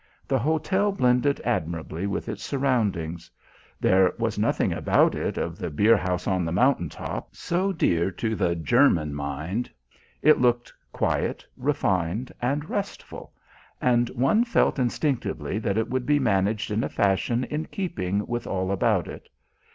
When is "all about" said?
18.47-19.07